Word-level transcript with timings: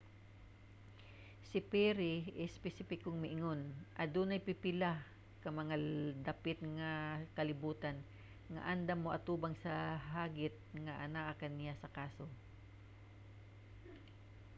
si 1.49 1.59
perry 1.71 2.13
espesipikong 2.45 3.17
miingon 3.19 3.61
adunay 4.03 4.39
pipila 4.47 4.91
ka 5.43 5.49
mga 5.61 5.75
dapit 6.27 6.57
sa 6.79 6.91
kalibutan 7.37 7.97
nga 8.53 8.61
andam 8.73 8.97
mo-atubang 9.03 9.55
sa 9.63 9.73
hagit 10.13 10.55
nga 10.83 10.93
anaa 11.05 11.33
ania 11.47 11.73
sa 11.81 11.91
kaso. 11.97 12.25